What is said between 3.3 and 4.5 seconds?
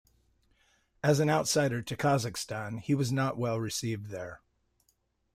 well received there.